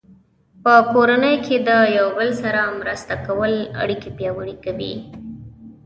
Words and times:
په 0.63 0.73
کورنۍ 0.91 1.35
کې 1.45 1.57
د 1.67 1.69
یو 1.97 2.07
بل 2.17 2.29
سره 2.41 2.61
مرسته 2.79 3.13
کول 3.25 3.53
اړیکې 3.81 4.09
پیاوړې 4.17 4.55
کوي. 4.65 4.93